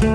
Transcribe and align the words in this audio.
Herzlich 0.00 0.14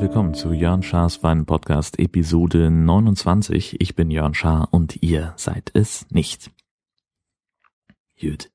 willkommen 0.00 0.32
zu 0.32 0.54
Jörn 0.54 0.82
Schars 0.82 1.22
Wein 1.22 1.44
Podcast 1.44 1.98
Episode 1.98 2.70
29. 2.70 3.78
Ich 3.78 3.94
bin 3.94 4.10
Jörn 4.10 4.32
Schaar 4.32 4.68
und 4.70 5.02
ihr 5.02 5.34
seid 5.36 5.70
es 5.74 6.10
nicht. 6.10 6.50
Gut. 8.18 8.50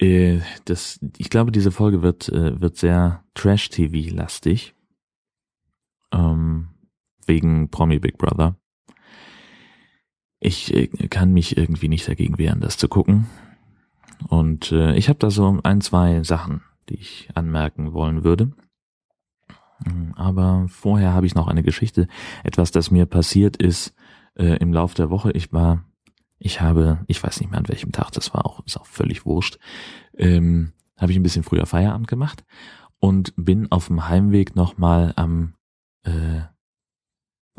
Äh, 0.00 0.40
das, 0.64 0.98
ich 1.18 1.30
glaube, 1.30 1.52
diese 1.52 1.70
Folge 1.70 2.02
wird, 2.02 2.28
äh, 2.30 2.60
wird 2.60 2.76
sehr 2.76 3.22
Trash-TV-lastig. 3.34 4.74
Ähm, 6.10 6.70
wegen 7.26 7.70
Promi 7.70 8.00
Big 8.00 8.18
Brother. 8.18 8.56
Ich 10.40 10.74
äh, 10.74 10.88
kann 11.08 11.32
mich 11.32 11.56
irgendwie 11.56 11.88
nicht 11.88 12.08
dagegen 12.08 12.38
wehren, 12.38 12.60
das 12.60 12.76
zu 12.76 12.88
gucken. 12.88 13.26
Und 14.28 14.72
äh, 14.72 14.94
ich 14.96 15.08
habe 15.08 15.18
da 15.18 15.30
so 15.30 15.60
ein, 15.62 15.80
zwei 15.80 16.22
Sachen, 16.22 16.62
die 16.88 16.94
ich 16.94 17.28
anmerken 17.34 17.92
wollen 17.92 18.24
würde. 18.24 18.52
Aber 20.16 20.66
vorher 20.68 21.14
habe 21.14 21.26
ich 21.26 21.34
noch 21.34 21.48
eine 21.48 21.62
Geschichte, 21.62 22.06
etwas, 22.44 22.70
das 22.70 22.90
mir 22.90 23.06
passiert 23.06 23.56
ist 23.56 23.94
äh, 24.34 24.56
im 24.58 24.72
Lauf 24.72 24.94
der 24.94 25.10
Woche. 25.10 25.32
Ich 25.32 25.52
war, 25.52 25.84
ich 26.38 26.60
habe, 26.60 27.04
ich 27.06 27.22
weiß 27.22 27.40
nicht 27.40 27.50
mehr 27.50 27.58
an 27.58 27.68
welchem 27.68 27.92
Tag, 27.92 28.10
das 28.12 28.34
war 28.34 28.44
auch, 28.44 28.64
ist 28.66 28.78
auch 28.78 28.86
völlig 28.86 29.24
wurscht, 29.24 29.58
ähm, 30.16 30.72
habe 30.98 31.12
ich 31.12 31.18
ein 31.18 31.22
bisschen 31.22 31.44
früher 31.44 31.64
Feierabend 31.64 32.08
gemacht 32.08 32.44
und 32.98 33.32
bin 33.36 33.72
auf 33.72 33.86
dem 33.86 34.08
Heimweg 34.08 34.54
nochmal 34.54 35.14
am 35.16 35.54
äh, 36.02 36.42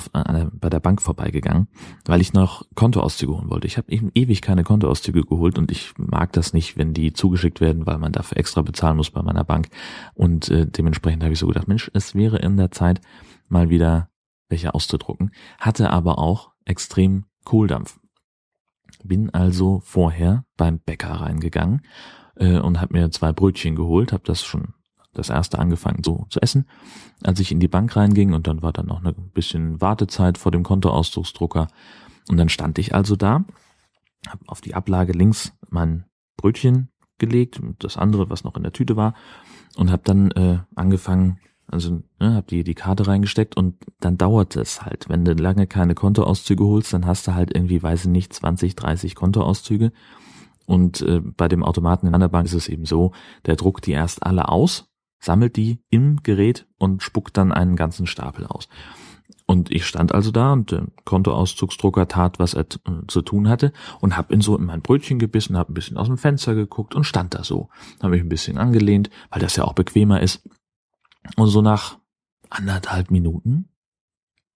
bei 0.10 0.70
der 0.70 0.80
Bank 0.80 1.02
vorbeigegangen, 1.02 1.68
weil 2.05 2.22
ich 2.22 2.34
noch 2.34 2.66
Kontoauszüge 2.76 3.34
holen 3.34 3.50
wollte. 3.50 3.68
Ich 3.68 3.78
habe 3.78 3.91
eben 3.91 4.12
ewig 4.14 4.41
keine 4.41 4.64
Kontoauszüge 4.64 5.24
geholt 5.24 5.58
und 5.58 5.71
ich 5.71 5.93
mag 5.98 6.34
das 6.34 6.54
nicht, 6.54 6.77
wenn 6.77 6.93
die 6.93 7.13
zugeschickt 7.13 7.62
werden, 7.62 7.85
weil 7.85 7.98
man 7.98 8.12
dafür 8.12 8.38
extra 8.38 8.62
bezahlen 8.62 8.98
muss 8.98 9.12
bei 9.12 9.21
meiner 9.21 9.43
Bank. 9.43 9.70
Und 10.13 10.49
äh, 10.49 10.66
dementsprechend 10.66 11.24
habe 11.24 11.34
ich 11.34 11.40
so 11.40 11.48
gedacht, 11.48 11.68
Mensch, 11.68 11.91
es 11.93 12.16
wäre 12.16 12.38
in 12.38 12.58
der 12.58 12.71
Zeit 12.71 13.02
mal 13.48 13.70
wieder 13.70 14.10
welche 14.49 14.74
auszudrucken. 14.74 15.32
Hatte 15.60 15.90
aber 15.90 16.20
auch 16.20 16.52
extrem 16.65 17.26
Kohldampf. 17.46 17.99
Bin 19.04 19.30
also 19.32 19.82
vorher 19.84 20.46
beim 20.58 20.80
Bäcker 20.80 21.12
reingegangen 21.12 21.82
äh, 22.36 22.60
und 22.60 22.80
habe 22.80 22.93
mir 22.98 23.12
zwei 23.12 23.32
Brötchen 23.32 23.76
geholt, 23.76 24.12
habe 24.12 24.24
das 24.26 24.43
schon 24.43 24.74
das 25.13 25.29
erste 25.29 25.59
angefangen 25.59 26.04
so 26.04 26.26
zu 26.29 26.41
essen, 26.41 26.65
als 27.23 27.40
ich 27.40 27.51
in 27.51 27.59
die 27.59 27.67
Bank 27.67 27.95
reinging 27.95 28.34
und 28.34 28.48
dann 28.48 28.62
war 28.62 28.71
dann 28.71 28.87
noch 28.87 29.04
ein 29.04 29.31
bisschen 29.34 29.81
Wartezeit 29.81 30.37
vor 30.37 30.51
dem 30.51 30.63
Kontoausdrucksdrucker. 30.63 31.68
Und 32.29 32.37
dann 32.37 32.49
stand 32.49 32.77
ich 32.79 32.95
also 32.95 33.15
da, 33.15 33.43
habe 34.27 34.43
auf 34.48 34.62
die 34.62 34.76
Ablage 34.76 35.13
links 35.13 35.53
mein 35.70 36.05
Brötchen 36.37 36.90
gelegt 37.18 37.59
und 37.59 37.84
das 37.84 37.98
andere, 37.98 38.29
was 38.29 38.43
noch 38.43 38.55
in 38.55 38.63
der 38.63 38.73
Tüte 38.73 38.95
war 38.95 39.13
und 39.76 39.91
habe 39.91 40.01
dann 40.05 40.31
äh, 40.31 40.59
angefangen, 40.76 41.40
also 41.68 42.01
ne, 42.20 42.34
habe 42.35 42.48
die 42.48 42.63
die 42.63 42.73
Karte 42.73 43.07
reingesteckt 43.07 43.55
und 43.55 43.75
dann 43.99 44.18
dauert 44.18 44.55
es 44.55 44.81
halt, 44.84 45.09
wenn 45.09 45.25
du 45.25 45.34
lange 45.34 45.68
keine 45.68 45.96
Kontoauszüge 45.96 46.63
holst, 46.63 46.93
dann 46.93 47.05
hast 47.05 47.27
du 47.27 47.34
halt 47.34 47.55
irgendwie, 47.55 47.81
weiß 47.81 48.05
ich 48.05 48.12
nicht, 48.12 48.34
20, 48.34 48.75
30 48.75 49.15
Kontoauszüge. 49.15 49.91
Und 50.65 51.01
äh, 51.01 51.20
bei 51.21 51.48
dem 51.48 51.63
Automaten 51.63 52.07
in 52.07 52.15
einer 52.15 52.29
Bank 52.29 52.46
ist 52.46 52.53
es 52.53 52.70
eben 52.70 52.85
so, 52.85 53.12
der 53.46 53.55
druckt 53.55 53.87
die 53.87 53.91
erst 53.91 54.23
alle 54.23 54.49
aus 54.49 54.90
sammelt 55.22 55.55
die 55.55 55.80
im 55.90 56.22
Gerät 56.24 56.68
und 56.77 57.02
spuckt 57.02 57.38
dann 57.38 57.52
einen 57.52 57.76
ganzen 57.76 58.08
Stapel 58.08 58.46
aus. 58.46 58.68
Und 59.46 59.72
ich 59.72 59.86
stand 59.86 60.14
also 60.14 60.32
da 60.32 60.54
und 60.54 60.72
der 60.72 60.88
Kontoauszugsdrucker 61.04 62.08
tat, 62.08 62.40
was 62.40 62.54
er 62.54 62.66
zu 63.08 63.22
tun 63.22 63.49
hatte 63.49 63.74
und 63.99 64.18
hab 64.18 64.31
in 64.31 64.42
so 64.42 64.58
in 64.58 64.66
mein 64.66 64.81
Brötchen 64.81 65.19
gebissen, 65.19 65.58
hab 65.58 65.69
ein 65.69 65.74
bisschen 65.74 65.97
aus 65.97 66.08
dem 66.08 66.18
Fenster 66.18 66.56
geguckt 66.56 66.96
und 66.96 67.03
stand 67.03 67.34
da 67.36 67.44
so. 67.44 67.69
Hab 68.02 68.12
mich 68.12 68.22
ein 68.22 68.30
bisschen 68.30 68.58
angelehnt, 68.58 69.09
weil 69.30 69.42
das 69.42 69.56
ja 69.56 69.66
auch 69.66 69.74
bequemer 69.74 70.22
ist. 70.22 70.48
Und 71.36 71.48
so 71.48 71.62
nach 71.62 72.00
anderthalb 72.50 73.12
Minuten 73.12 73.70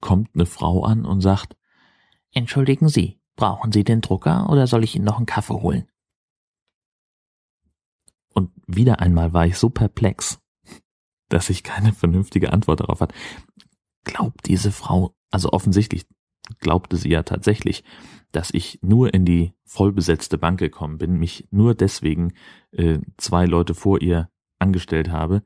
kommt 0.01 0.29
eine 0.33 0.45
Frau 0.45 0.83
an 0.83 1.05
und 1.05 1.21
sagt, 1.21 1.55
Entschuldigen 2.35 2.89
Sie, 2.89 3.17
brauchen 3.37 3.71
Sie 3.71 3.85
den 3.85 4.01
Drucker 4.01 4.49
oder 4.49 4.67
soll 4.67 4.83
ich 4.83 4.95
Ihnen 4.95 5.05
noch 5.05 5.17
einen 5.17 5.25
Kaffee 5.25 5.53
holen? 5.53 5.87
Und 8.33 8.51
wieder 8.67 8.99
einmal 8.99 9.31
war 9.31 9.45
ich 9.45 9.57
so 9.57 9.69
perplex, 9.69 10.41
dass 11.29 11.49
ich 11.49 11.63
keine 11.63 11.93
vernünftige 11.93 12.53
Antwort 12.53 12.81
darauf 12.81 13.01
hat. 13.01 13.13
Glaubt 14.03 14.47
diese 14.47 14.71
Frau, 14.71 15.15
also 15.31 15.51
offensichtlich 15.51 16.05
glaubte 16.59 16.97
sie 16.97 17.09
ja 17.09 17.23
tatsächlich, 17.23 17.83
dass 18.31 18.51
ich 18.51 18.79
nur 18.81 19.13
in 19.13 19.25
die 19.25 19.53
vollbesetzte 19.65 20.37
Bank 20.37 20.59
gekommen 20.59 20.97
bin, 20.97 21.17
mich 21.17 21.47
nur 21.51 21.73
deswegen 21.73 22.33
äh, 22.71 22.99
zwei 23.17 23.45
Leute 23.45 23.73
vor 23.73 24.01
ihr 24.01 24.29
angestellt 24.59 25.09
habe, 25.09 25.43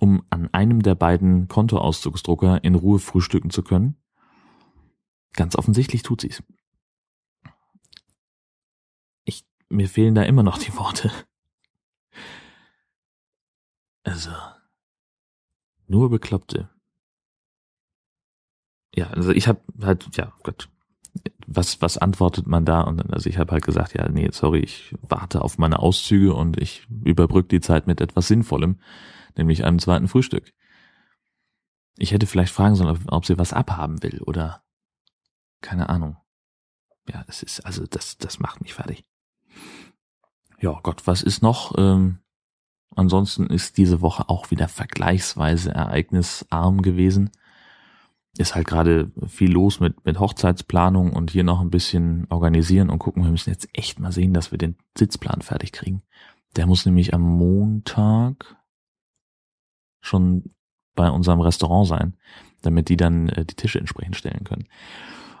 um 0.00 0.22
an 0.30 0.48
einem 0.52 0.82
der 0.82 0.94
beiden 0.94 1.48
Kontoauszugsdrucker 1.48 2.64
in 2.64 2.74
Ruhe 2.74 2.98
frühstücken 2.98 3.50
zu 3.50 3.62
können? 3.62 3.96
Ganz 5.34 5.54
offensichtlich 5.54 6.02
tut 6.02 6.22
sie's. 6.22 6.42
Ich, 9.24 9.44
mir 9.68 9.88
fehlen 9.88 10.14
da 10.14 10.22
immer 10.22 10.42
noch 10.42 10.58
die 10.58 10.74
Worte. 10.76 11.12
Also, 14.02 14.30
nur 15.90 16.08
Bekloppte. 16.08 16.70
Ja, 18.94 19.08
also 19.08 19.30
ich 19.32 19.48
habe 19.48 19.60
halt, 19.82 20.16
ja, 20.16 20.32
Gott, 20.42 20.68
was, 21.46 21.82
was 21.82 21.98
antwortet 21.98 22.46
man 22.46 22.64
da? 22.64 22.82
Und 22.82 22.98
dann, 22.98 23.10
also 23.10 23.28
ich 23.28 23.38
habe 23.38 23.52
halt 23.52 23.64
gesagt, 23.64 23.94
ja, 23.94 24.08
nee, 24.08 24.28
sorry, 24.32 24.60
ich 24.60 24.94
warte 25.02 25.42
auf 25.42 25.58
meine 25.58 25.80
Auszüge 25.80 26.34
und 26.34 26.56
ich 26.60 26.86
überbrücke 27.04 27.48
die 27.48 27.60
Zeit 27.60 27.86
mit 27.86 28.00
etwas 28.00 28.28
Sinnvollem, 28.28 28.80
nämlich 29.36 29.64
einem 29.64 29.78
zweiten 29.78 30.08
Frühstück. 30.08 30.52
Ich 31.98 32.12
hätte 32.12 32.26
vielleicht 32.26 32.52
fragen 32.52 32.76
sollen, 32.76 32.96
ob, 32.96 33.12
ob 33.12 33.26
sie 33.26 33.38
was 33.38 33.52
abhaben 33.52 34.02
will 34.02 34.22
oder 34.22 34.62
keine 35.60 35.88
Ahnung. 35.88 36.16
Ja, 37.08 37.24
es 37.26 37.42
ist, 37.42 37.60
also 37.66 37.84
das, 37.86 38.16
das 38.18 38.38
macht 38.38 38.60
mich 38.60 38.74
fertig. 38.74 39.04
Ja, 40.60 40.78
Gott, 40.82 41.06
was 41.06 41.22
ist 41.22 41.42
noch? 41.42 41.76
Ähm, 41.76 42.20
Ansonsten 42.96 43.46
ist 43.46 43.78
diese 43.78 44.00
Woche 44.00 44.28
auch 44.28 44.50
wieder 44.50 44.68
vergleichsweise 44.68 45.70
ereignisarm 45.70 46.82
gewesen. 46.82 47.30
Ist 48.36 48.54
halt 48.54 48.66
gerade 48.66 49.10
viel 49.26 49.50
los 49.50 49.80
mit, 49.80 50.04
mit 50.04 50.18
Hochzeitsplanung 50.18 51.12
und 51.12 51.30
hier 51.30 51.44
noch 51.44 51.60
ein 51.60 51.70
bisschen 51.70 52.26
organisieren 52.30 52.90
und 52.90 52.98
gucken. 52.98 53.24
Wir 53.24 53.30
müssen 53.30 53.50
jetzt 53.50 53.68
echt 53.72 53.98
mal 54.00 54.12
sehen, 54.12 54.34
dass 54.34 54.50
wir 54.50 54.58
den 54.58 54.76
Sitzplan 54.96 55.42
fertig 55.42 55.72
kriegen. 55.72 56.02
Der 56.56 56.66
muss 56.66 56.86
nämlich 56.86 57.14
am 57.14 57.22
Montag 57.22 58.56
schon 60.00 60.54
bei 60.94 61.10
unserem 61.10 61.40
Restaurant 61.40 61.86
sein, 61.86 62.16
damit 62.62 62.88
die 62.88 62.96
dann 62.96 63.28
äh, 63.28 63.44
die 63.44 63.54
Tische 63.54 63.78
entsprechend 63.78 64.16
stellen 64.16 64.44
können. 64.44 64.66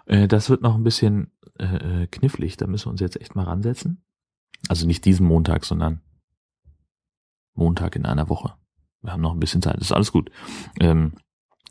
Äh, 0.06 0.28
das 0.28 0.50
wird 0.50 0.62
noch 0.62 0.74
ein 0.74 0.84
bisschen 0.84 1.32
äh, 1.58 2.02
äh 2.02 2.06
knifflig. 2.06 2.56
Da 2.56 2.66
müssen 2.66 2.86
wir 2.86 2.92
uns 2.92 3.00
jetzt 3.00 3.20
echt 3.20 3.34
mal 3.34 3.44
ransetzen. 3.44 4.02
Also 4.68 4.86
nicht 4.86 5.04
diesen 5.04 5.26
Montag, 5.26 5.64
sondern 5.64 6.00
Montag 7.60 7.94
in 7.94 8.06
einer 8.06 8.28
Woche. 8.28 8.54
Wir 9.02 9.12
haben 9.12 9.20
noch 9.20 9.32
ein 9.32 9.40
bisschen 9.40 9.62
Zeit, 9.62 9.76
das 9.76 9.84
ist 9.84 9.92
alles 9.92 10.12
gut. 10.12 10.30
Ähm, 10.80 11.12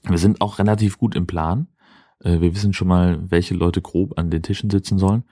wir 0.03 0.17
sind 0.17 0.41
auch 0.41 0.59
relativ 0.59 0.97
gut 0.97 1.15
im 1.15 1.27
Plan. 1.27 1.67
Äh, 2.19 2.39
wir 2.39 2.55
wissen 2.55 2.73
schon 2.73 2.87
mal, 2.87 3.29
welche 3.29 3.53
Leute 3.53 3.81
grob 3.81 4.17
an 4.17 4.29
den 4.29 4.41
Tischen 4.41 4.69
sitzen 4.69 4.97
sollen. 4.97 5.23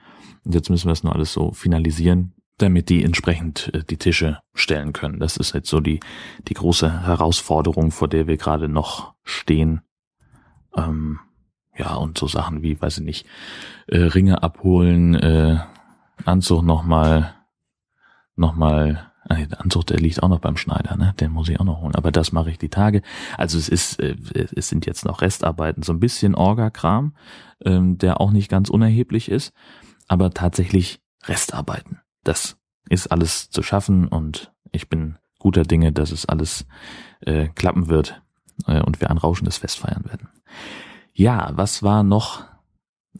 Und 0.44 0.54
jetzt 0.54 0.70
müssen 0.70 0.88
wir 0.88 0.92
es 0.92 1.02
nur 1.02 1.14
alles 1.14 1.32
so 1.32 1.52
finalisieren, 1.52 2.34
damit 2.58 2.88
die 2.88 3.02
entsprechend 3.02 3.70
äh, 3.72 3.84
die 3.84 3.96
Tische 3.96 4.40
stellen 4.54 4.92
können. 4.92 5.20
Das 5.20 5.36
ist 5.36 5.54
jetzt 5.54 5.70
so 5.70 5.80
die, 5.80 6.00
die 6.48 6.54
große 6.54 7.06
Herausforderung, 7.06 7.90
vor 7.90 8.08
der 8.08 8.26
wir 8.26 8.36
gerade 8.36 8.68
noch 8.68 9.14
stehen. 9.24 9.80
Ähm, 10.76 11.20
ja, 11.76 11.94
und 11.94 12.18
so 12.18 12.26
Sachen 12.26 12.62
wie, 12.62 12.80
weiß 12.80 12.98
ich 12.98 13.04
nicht, 13.04 13.26
äh, 13.86 13.98
Ringe 13.98 14.42
abholen, 14.42 15.14
äh, 15.14 15.58
Anzug 16.24 16.62
nochmal, 16.64 17.34
nochmal 18.34 19.07
der 19.28 19.60
Anzug, 19.60 19.86
der 19.86 19.98
liegt 19.98 20.22
auch 20.22 20.28
noch 20.28 20.40
beim 20.40 20.56
Schneider, 20.56 20.96
ne? 20.96 21.14
Den 21.20 21.32
muss 21.32 21.48
ich 21.48 21.60
auch 21.60 21.64
noch 21.64 21.80
holen. 21.80 21.94
Aber 21.94 22.12
das 22.12 22.32
mache 22.32 22.50
ich 22.50 22.58
die 22.58 22.68
Tage. 22.68 23.02
Also 23.36 23.58
es 23.58 23.68
ist, 23.68 24.00
äh, 24.00 24.16
es 24.54 24.68
sind 24.68 24.86
jetzt 24.86 25.04
noch 25.04 25.20
Restarbeiten, 25.20 25.82
so 25.82 25.92
ein 25.92 26.00
bisschen 26.00 26.34
Orga-Kram, 26.34 27.14
ähm, 27.64 27.98
der 27.98 28.20
auch 28.20 28.30
nicht 28.30 28.48
ganz 28.48 28.70
unerheblich 28.70 29.30
ist, 29.30 29.52
aber 30.06 30.30
tatsächlich 30.30 31.00
Restarbeiten. 31.24 32.00
Das 32.24 32.56
ist 32.88 33.08
alles 33.12 33.50
zu 33.50 33.62
schaffen 33.62 34.08
und 34.08 34.52
ich 34.72 34.88
bin 34.88 35.18
guter 35.38 35.62
Dinge, 35.62 35.92
dass 35.92 36.10
es 36.10 36.26
alles 36.26 36.66
äh, 37.20 37.48
klappen 37.48 37.88
wird 37.88 38.20
äh, 38.66 38.80
und 38.80 39.00
wir 39.00 39.10
ein 39.10 39.18
rauschendes 39.18 39.58
Fest 39.58 39.78
feiern 39.78 40.04
werden. 40.04 40.28
Ja, 41.12 41.50
was 41.54 41.82
war 41.82 42.02
noch? 42.02 42.44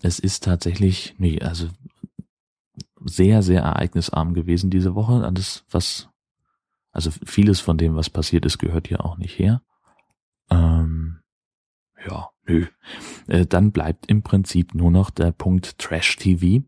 Es 0.03 0.19
ist 0.19 0.45
tatsächlich, 0.45 1.15
nee, 1.19 1.41
also 1.41 1.69
sehr, 3.05 3.43
sehr 3.43 3.63
ereignisarm 3.63 4.35
gewesen 4.35 4.71
diese 4.71 4.95
Woche. 4.95 5.25
Alles, 5.25 5.65
was, 5.71 6.09
also 6.93 7.11
vieles 7.25 7.61
von 7.61 7.79
dem, 7.79 7.97
was 7.97 8.11
passiert 8.11 8.47
ist, 8.47 8.59
gehört 8.59 8.89
hier 8.89 9.05
auch 9.05 9.17
nicht 9.17 9.39
her. 9.39 9.63
Ähm, 10.51 11.21
ja, 12.07 12.31
Nö. 12.49 12.67
Äh, 13.27 13.47
dann 13.47 13.73
bleibt 13.73 14.07
im 14.07 14.23
Prinzip 14.23 14.75
nur 14.75 14.91
noch 14.91 15.11
der 15.11 15.33
Punkt 15.33 15.79
Trash 15.79 16.17
TV. 16.17 16.65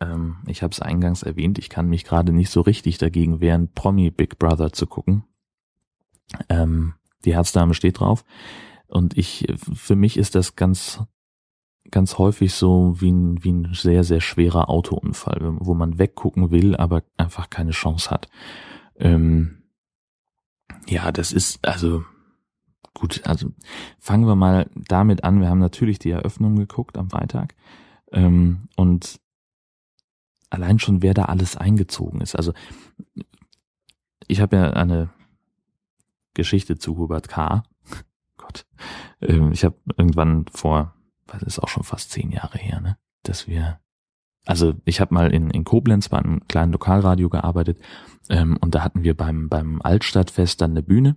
Ähm, 0.00 0.36
ich 0.46 0.62
habe 0.62 0.72
es 0.72 0.80
eingangs 0.80 1.22
erwähnt, 1.22 1.58
ich 1.58 1.70
kann 1.70 1.88
mich 1.88 2.04
gerade 2.04 2.32
nicht 2.32 2.50
so 2.50 2.60
richtig 2.60 2.98
dagegen 2.98 3.40
wehren, 3.40 3.72
Promi 3.72 4.10
Big 4.10 4.38
Brother 4.38 4.72
zu 4.72 4.86
gucken. 4.86 5.24
Ähm, 6.50 6.94
die 7.24 7.34
Herzdame 7.34 7.72
steht 7.72 8.00
drauf. 8.00 8.24
Und 8.86 9.16
ich, 9.16 9.46
für 9.72 9.96
mich 9.96 10.18
ist 10.18 10.34
das 10.34 10.54
ganz, 10.54 11.00
ganz 11.90 12.18
häufig 12.18 12.54
so 12.54 13.00
wie 13.00 13.10
ein, 13.10 13.44
wie 13.44 13.52
ein 13.52 13.74
sehr, 13.74 14.04
sehr 14.04 14.20
schwerer 14.20 14.68
Autounfall, 14.68 15.56
wo 15.58 15.74
man 15.74 15.98
weggucken 15.98 16.50
will, 16.50 16.76
aber 16.76 17.02
einfach 17.16 17.50
keine 17.50 17.72
Chance 17.72 18.10
hat. 18.10 18.28
Ähm, 18.96 19.62
ja, 20.88 21.12
das 21.12 21.32
ist, 21.32 21.66
also, 21.66 22.04
gut, 22.94 23.22
also 23.24 23.50
fangen 23.98 24.26
wir 24.26 24.36
mal 24.36 24.70
damit 24.74 25.24
an. 25.24 25.40
Wir 25.40 25.48
haben 25.48 25.58
natürlich 25.58 25.98
die 25.98 26.10
Eröffnung 26.10 26.56
geguckt 26.56 26.96
am 26.98 27.10
Freitag. 27.10 27.54
Ähm, 28.12 28.68
und 28.76 29.20
allein 30.50 30.78
schon, 30.78 31.02
wer 31.02 31.14
da 31.14 31.26
alles 31.26 31.56
eingezogen 31.56 32.20
ist. 32.20 32.36
Also 32.36 32.52
ich 34.26 34.40
habe 34.40 34.56
ja 34.56 34.70
eine 34.70 35.10
Geschichte 36.34 36.78
zu 36.78 36.96
Hubert 36.96 37.28
K. 37.28 37.64
Gott. 38.36 38.66
Ähm, 39.20 39.52
ich 39.52 39.64
habe 39.64 39.76
irgendwann 39.96 40.46
vor, 40.46 40.94
das 41.26 41.42
ist 41.42 41.58
auch 41.58 41.68
schon 41.68 41.84
fast 41.84 42.10
zehn 42.10 42.30
Jahre 42.30 42.58
her, 42.58 42.80
ne, 42.80 42.96
dass 43.22 43.48
wir, 43.48 43.80
also 44.46 44.74
ich 44.84 45.00
habe 45.00 45.14
mal 45.14 45.32
in, 45.32 45.50
in 45.50 45.64
Koblenz 45.64 46.08
bei 46.08 46.18
einem 46.18 46.46
kleinen 46.48 46.72
Lokalradio 46.72 47.28
gearbeitet 47.28 47.78
ähm, 48.28 48.56
und 48.60 48.74
da 48.74 48.82
hatten 48.82 49.02
wir 49.02 49.16
beim, 49.16 49.48
beim 49.48 49.80
Altstadtfest 49.82 50.60
dann 50.60 50.72
eine 50.72 50.82
Bühne 50.82 51.16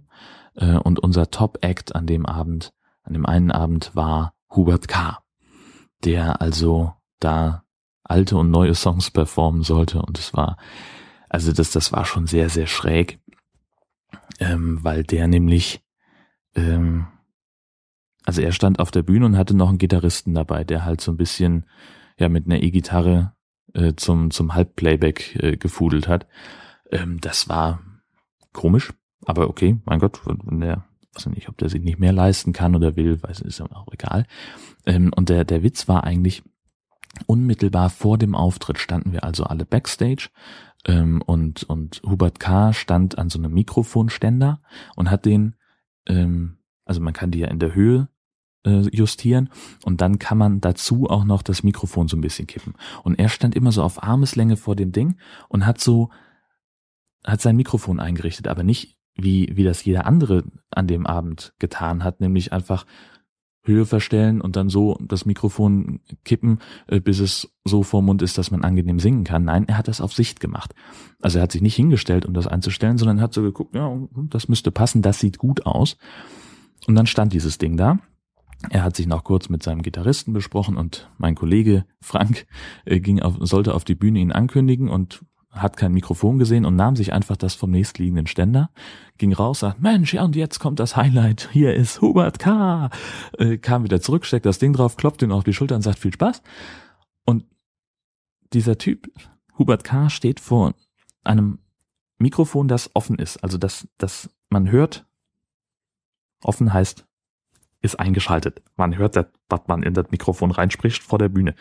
äh, 0.55 0.75
und 0.77 0.99
unser 0.99 1.29
Top-Act 1.31 1.95
an 1.95 2.07
dem 2.07 2.25
Abend, 2.25 2.73
an 3.03 3.13
dem 3.13 3.25
einen 3.25 3.51
Abend 3.51 3.95
war 3.95 4.33
Hubert 4.49 4.87
K., 4.87 5.19
der 6.03 6.41
also 6.41 6.93
da 7.19 7.63
alte 8.03 8.37
und 8.37 8.51
neue 8.51 8.75
Songs 8.75 9.11
performen 9.11 9.63
sollte 9.63 10.01
und 10.01 10.17
es 10.17 10.33
war, 10.33 10.57
also 11.29 11.51
das, 11.51 11.71
das 11.71 11.91
war 11.91 12.05
schon 12.05 12.27
sehr, 12.27 12.49
sehr 12.49 12.67
schräg, 12.67 13.19
ähm, 14.39 14.79
weil 14.83 15.03
der 15.03 15.27
nämlich, 15.27 15.83
ähm, 16.55 17.07
also 18.27 18.41
er 18.41 18.51
stand 18.51 18.79
auf 18.79 18.91
der 18.91 19.03
Bühne 19.03 19.25
und 19.25 19.37
hatte 19.37 19.55
noch 19.55 19.69
einen 19.69 19.77
Gitarristen 19.77 20.33
dabei, 20.33 20.65
der 20.65 20.83
halt 20.83 20.99
so 20.99 21.11
ein 21.11 21.17
bisschen, 21.17 21.65
ja, 22.19 22.27
mit 22.27 22.45
einer 22.45 22.61
E-Gitarre 22.61 23.31
äh, 23.73 23.93
zum, 23.95 24.31
zum 24.31 24.53
Halbplayback 24.53 25.37
äh, 25.41 25.55
gefudelt 25.55 26.09
hat. 26.09 26.27
Ähm, 26.91 27.21
das 27.21 27.47
war 27.47 27.79
komisch, 28.51 28.91
aber 29.25 29.49
okay, 29.49 29.79
mein 29.85 29.99
Gott, 29.99 30.19
wenn 30.25 30.59
der, 30.59 30.83
weiß 31.13 31.27
nicht, 31.27 31.47
ob 31.47 31.57
der 31.57 31.69
sich 31.69 31.81
nicht 31.81 31.99
mehr 31.99 32.11
leisten 32.11 32.51
kann 32.51 32.75
oder 32.75 32.97
will, 32.97 33.23
weiß 33.23 33.39
ist 33.39 33.59
ja 33.59 33.65
auch 33.71 33.87
egal. 33.93 34.25
Ähm, 34.85 35.13
und 35.15 35.29
der, 35.29 35.45
der 35.45 35.63
Witz 35.63 35.87
war 35.87 36.03
eigentlich, 36.03 36.43
Unmittelbar 37.25 37.89
vor 37.89 38.17
dem 38.17 38.35
Auftritt 38.35 38.77
standen 38.77 39.11
wir 39.11 39.23
also 39.23 39.45
alle 39.45 39.65
backstage 39.65 40.29
ähm, 40.85 41.23
und, 41.25 41.63
und 41.63 42.01
Hubert 42.05 42.39
K. 42.39 42.73
stand 42.73 43.17
an 43.17 43.29
so 43.29 43.39
einem 43.39 43.53
Mikrofonständer 43.53 44.61
und 44.95 45.09
hat 45.09 45.25
den, 45.25 45.55
ähm, 46.05 46.57
also 46.85 47.01
man 47.01 47.13
kann 47.13 47.31
die 47.31 47.39
ja 47.39 47.47
in 47.47 47.57
der 47.57 47.73
Höhe 47.73 48.09
äh, 48.67 48.81
justieren 48.91 49.49
und 49.83 50.01
dann 50.01 50.19
kann 50.19 50.37
man 50.37 50.61
dazu 50.61 51.09
auch 51.09 51.23
noch 51.23 51.41
das 51.41 51.63
Mikrofon 51.63 52.07
so 52.07 52.17
ein 52.17 52.21
bisschen 52.21 52.47
kippen. 52.47 52.73
Und 53.03 53.17
er 53.17 53.29
stand 53.29 53.55
immer 53.55 53.71
so 53.71 53.81
auf 53.81 54.03
Armeslänge 54.03 54.57
vor 54.57 54.75
dem 54.75 54.91
Ding 54.91 55.17
und 55.47 55.65
hat 55.65 55.79
so, 55.79 56.09
hat 57.23 57.41
sein 57.41 57.55
Mikrofon 57.55 57.99
eingerichtet, 57.99 58.47
aber 58.47 58.63
nicht 58.63 58.97
wie, 59.15 59.51
wie 59.55 59.63
das 59.63 59.83
jeder 59.83 60.05
andere 60.05 60.43
an 60.69 60.87
dem 60.87 61.07
Abend 61.07 61.53
getan 61.59 62.03
hat, 62.03 62.19
nämlich 62.19 62.53
einfach 62.53 62.85
Höhe 63.63 63.85
verstellen 63.85 64.39
und 64.41 64.55
dann 64.55 64.69
so 64.69 64.97
das 65.01 65.25
Mikrofon 65.25 65.99
kippen, 66.23 66.59
äh, 66.87 66.99
bis 66.99 67.19
es 67.19 67.53
so 67.65 67.83
vor 67.83 68.01
Mund 68.01 68.21
ist, 68.21 68.37
dass 68.37 68.49
man 68.49 68.63
angenehm 68.63 68.99
singen 68.99 69.23
kann. 69.23 69.43
Nein, 69.43 69.67
er 69.67 69.77
hat 69.77 69.87
das 69.87 70.01
auf 70.01 70.13
Sicht 70.13 70.39
gemacht. 70.39 70.73
Also 71.21 71.39
er 71.39 71.43
hat 71.43 71.51
sich 71.51 71.61
nicht 71.61 71.75
hingestellt, 71.75 72.25
um 72.25 72.33
das 72.33 72.47
einzustellen, 72.47 72.97
sondern 72.97 73.21
hat 73.21 73.33
so 73.33 73.41
geguckt, 73.41 73.75
ja, 73.75 73.97
das 74.29 74.47
müsste 74.47 74.71
passen, 74.71 75.01
das 75.01 75.19
sieht 75.19 75.37
gut 75.37 75.65
aus. 75.65 75.97
Und 76.87 76.95
dann 76.95 77.07
stand 77.07 77.33
dieses 77.33 77.57
Ding 77.57 77.75
da. 77.75 77.99
Er 78.69 78.83
hat 78.83 78.95
sich 78.95 79.07
noch 79.07 79.23
kurz 79.23 79.49
mit 79.49 79.63
seinem 79.63 79.81
Gitarristen 79.81 80.33
besprochen 80.33 80.77
und 80.77 81.09
mein 81.17 81.35
Kollege 81.35 81.85
Frank 82.01 82.47
äh, 82.85 82.99
ging 82.99 83.21
auf, 83.21 83.35
sollte 83.39 83.73
auf 83.73 83.85
die 83.85 83.95
Bühne 83.95 84.19
ihn 84.19 84.31
ankündigen 84.31 84.89
und 84.89 85.23
hat 85.51 85.77
kein 85.77 85.93
Mikrofon 85.93 86.39
gesehen 86.39 86.65
und 86.65 86.75
nahm 86.75 86.95
sich 86.95 87.13
einfach 87.13 87.37
das 87.37 87.55
vom 87.55 87.71
nächstliegenden 87.71 88.27
Ständer, 88.27 88.69
ging 89.17 89.33
raus, 89.33 89.59
sagt, 89.59 89.81
Mensch, 89.81 90.13
ja, 90.13 90.23
und 90.23 90.35
jetzt 90.35 90.59
kommt 90.59 90.79
das 90.79 90.95
Highlight, 90.95 91.49
hier 91.51 91.73
ist 91.73 92.01
Hubert 92.01 92.39
K., 92.39 92.89
äh, 93.37 93.57
kam 93.57 93.83
wieder 93.83 94.01
zurück, 94.01 94.25
steckt 94.25 94.45
das 94.45 94.59
Ding 94.59 94.73
drauf, 94.73 94.97
klopft 94.97 95.21
ihn 95.21 95.31
auf 95.31 95.43
die 95.43 95.53
Schulter 95.53 95.75
und 95.75 95.81
sagt, 95.81 95.99
viel 95.99 96.13
Spaß. 96.13 96.41
Und 97.25 97.45
dieser 98.53 98.77
Typ, 98.77 99.09
Hubert 99.57 99.83
K., 99.83 100.09
steht 100.09 100.39
vor 100.39 100.73
einem 101.23 101.59
Mikrofon, 102.19 102.67
das 102.67 102.91
offen 102.93 103.17
ist, 103.17 103.37
also 103.43 103.57
das, 103.57 103.87
das 103.97 104.29
man 104.49 104.69
hört, 104.69 105.05
offen 106.43 106.73
heißt, 106.73 107.06
ist 107.81 107.99
eingeschaltet. 107.99 108.61
Man 108.75 108.97
hört, 108.97 109.15
das, 109.15 109.27
was 109.49 109.61
man 109.67 109.83
in 109.83 109.93
das 109.93 110.11
Mikrofon 110.11 110.51
reinspricht 110.51 111.03
vor 111.03 111.19
der 111.19 111.29
Bühne. 111.29 111.55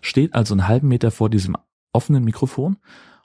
Steht 0.00 0.34
also 0.34 0.54
einen 0.54 0.68
halben 0.68 0.88
Meter 0.88 1.10
vor 1.10 1.30
diesem 1.30 1.56
offenen 1.92 2.24
Mikrofon 2.24 2.78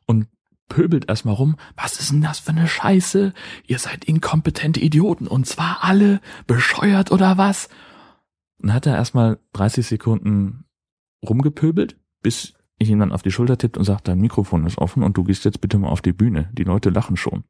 und 0.06 0.28
pöbelt 0.70 1.08
erstmal 1.08 1.36
rum, 1.36 1.56
was 1.76 2.00
ist 2.00 2.12
denn 2.12 2.22
das 2.22 2.40
für 2.40 2.52
eine 2.52 2.68
Scheiße? 2.68 3.34
Ihr 3.66 3.80
seid 3.80 4.06
inkompetente 4.06 4.80
Idioten 4.80 5.28
und 5.28 5.48
zwar 5.48 5.84
alle 5.84 6.20
bescheuert 6.46 7.12
oder 7.12 7.38
was? 7.38 7.70
Dann 8.60 8.74
hat 8.74 8.86
er 8.86 8.96
erstmal 8.96 9.40
30 9.54 9.88
Sekunden 9.88 10.66
rumgepöbelt, 11.28 11.98
bis 12.22 12.54
ich 12.80 12.90
ihn 12.90 13.00
dann 13.00 13.12
auf 13.12 13.24
die 13.24 13.32
Schulter 13.32 13.58
tippt 13.58 13.78
und 13.78 13.86
sagt, 13.86 14.08
dein 14.08 14.20
Mikrofon 14.20 14.66
ist 14.66 14.78
offen 14.78 15.04
und 15.04 15.18
du 15.18 15.24
gehst 15.24 15.46
jetzt 15.46 15.62
bitte 15.62 15.80
mal 15.80 15.90
auf 15.90 16.02
die 16.02 16.14
Bühne. 16.14 16.50
Die 16.54 16.64
Leute 16.64 16.90
lachen 16.90 17.18
schon. 17.18 17.44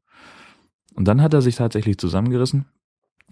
Und 0.94 1.06
dann 1.06 1.22
hat 1.22 1.34
er 1.34 1.42
sich 1.42 1.56
tatsächlich 1.56 1.98
zusammengerissen, 1.98 2.66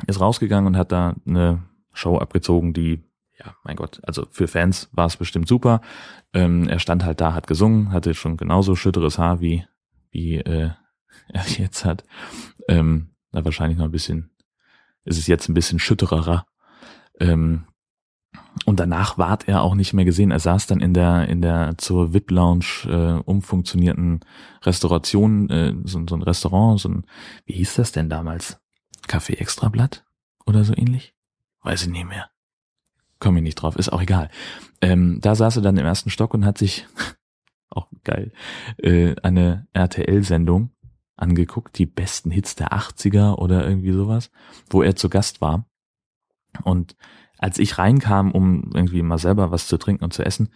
ist 0.06 0.20
rausgegangen 0.20 0.66
und 0.66 0.76
hat 0.76 0.92
da 0.92 1.14
eine 1.26 1.62
Show 1.92 2.18
abgezogen, 2.18 2.72
die 2.72 3.02
ja, 3.38 3.54
mein 3.64 3.76
Gott, 3.76 4.00
also 4.02 4.26
für 4.30 4.48
Fans 4.48 4.88
war 4.92 5.06
es 5.06 5.16
bestimmt 5.16 5.48
super. 5.48 5.80
Ähm, 6.32 6.68
er 6.68 6.78
stand 6.78 7.04
halt 7.04 7.20
da, 7.20 7.34
hat 7.34 7.46
gesungen, 7.46 7.92
hatte 7.92 8.14
schon 8.14 8.36
genauso 8.36 8.74
schütteres 8.76 9.18
Haar 9.18 9.40
wie, 9.40 9.64
wie 10.10 10.36
äh, 10.36 10.70
er 11.28 11.44
jetzt 11.58 11.84
hat. 11.84 12.04
Ähm, 12.68 13.10
na, 13.32 13.44
wahrscheinlich 13.44 13.78
noch 13.78 13.84
ein 13.84 13.92
bisschen, 13.92 14.30
ist 15.04 15.18
es 15.18 15.26
jetzt 15.26 15.48
ein 15.48 15.54
bisschen 15.54 15.78
schüttererer. 15.78 16.46
Ähm, 17.20 17.66
und 18.64 18.80
danach 18.80 19.18
ward 19.18 19.48
er 19.48 19.62
auch 19.62 19.74
nicht 19.74 19.92
mehr 19.92 20.04
gesehen. 20.04 20.30
Er 20.30 20.40
saß 20.40 20.66
dann 20.66 20.80
in 20.80 20.94
der 20.94 21.28
in 21.28 21.42
der 21.42 21.76
zur 21.78 22.14
VIP 22.14 22.30
Lounge 22.30 22.64
äh, 22.86 23.22
umfunktionierten 23.22 24.20
Restauration, 24.62 25.48
äh, 25.50 25.74
so, 25.84 26.02
so 26.08 26.16
ein 26.16 26.22
Restaurant, 26.22 26.80
so 26.80 26.88
ein 26.88 27.06
wie 27.44 27.54
hieß 27.54 27.74
das 27.74 27.92
denn 27.92 28.08
damals? 28.08 28.60
Kaffee 29.08 29.34
Extrablatt 29.34 30.04
oder 30.46 30.64
so 30.64 30.74
ähnlich? 30.76 31.14
Weiß 31.62 31.82
ich 31.82 31.88
nicht 31.88 32.06
mehr 32.06 32.30
komme 33.18 33.38
ich 33.38 33.42
nicht 33.42 33.56
drauf, 33.56 33.76
ist 33.76 33.92
auch 33.92 34.02
egal. 34.02 34.30
Ähm, 34.80 35.18
da 35.20 35.34
saß 35.34 35.56
er 35.56 35.62
dann 35.62 35.76
im 35.76 35.86
ersten 35.86 36.10
Stock 36.10 36.34
und 36.34 36.44
hat 36.44 36.58
sich, 36.58 36.86
auch 37.70 37.88
geil, 38.04 38.32
äh, 38.78 39.14
eine 39.22 39.66
RTL-Sendung 39.72 40.70
angeguckt, 41.16 41.78
die 41.78 41.86
besten 41.86 42.30
Hits 42.30 42.56
der 42.56 42.72
80er 42.72 43.36
oder 43.36 43.66
irgendwie 43.66 43.92
sowas, 43.92 44.30
wo 44.68 44.82
er 44.82 44.96
zu 44.96 45.08
Gast 45.08 45.40
war. 45.40 45.66
Und 46.62 46.96
als 47.38 47.58
ich 47.58 47.78
reinkam, 47.78 48.32
um 48.32 48.70
irgendwie 48.74 49.02
mal 49.02 49.18
selber 49.18 49.50
was 49.50 49.66
zu 49.66 49.78
trinken 49.78 50.04
und 50.04 50.12
zu 50.12 50.24
essen, 50.24 50.50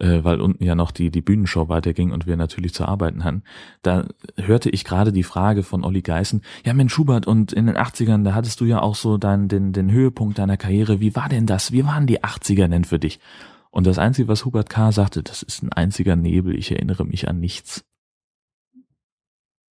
äh, 0.00 0.24
weil 0.24 0.40
unten 0.40 0.64
ja 0.64 0.74
noch 0.74 0.90
die, 0.90 1.10
die 1.10 1.20
Bühnenshow 1.20 1.68
weiterging 1.68 2.12
und 2.12 2.26
wir 2.26 2.36
natürlich 2.36 2.74
zu 2.74 2.86
arbeiten 2.86 3.24
hatten, 3.24 3.42
da 3.82 4.06
hörte 4.36 4.70
ich 4.70 4.84
gerade 4.84 5.12
die 5.12 5.22
Frage 5.22 5.62
von 5.62 5.84
Olli 5.84 6.02
Geißen, 6.02 6.42
ja 6.64 6.74
Mensch 6.74 6.92
Schubert, 6.92 7.26
und 7.26 7.52
in 7.52 7.66
den 7.66 7.76
80ern, 7.76 8.24
da 8.24 8.34
hattest 8.34 8.60
du 8.60 8.64
ja 8.64 8.80
auch 8.80 8.94
so 8.94 9.18
deinen, 9.18 9.48
den, 9.48 9.72
den 9.72 9.90
Höhepunkt 9.90 10.38
deiner 10.38 10.56
Karriere, 10.56 11.00
wie 11.00 11.14
war 11.14 11.28
denn 11.28 11.46
das? 11.46 11.72
Wie 11.72 11.84
waren 11.84 12.06
die 12.06 12.22
80er 12.22 12.68
denn 12.68 12.84
für 12.84 12.98
dich? 12.98 13.20
Und 13.70 13.86
das 13.86 13.98
Einzige, 13.98 14.28
was 14.28 14.44
Hubert 14.44 14.70
K. 14.70 14.92
sagte, 14.92 15.22
das 15.22 15.42
ist 15.42 15.62
ein 15.62 15.72
einziger 15.72 16.16
Nebel, 16.16 16.56
ich 16.56 16.70
erinnere 16.70 17.04
mich 17.04 17.28
an 17.28 17.40
nichts. 17.40 17.84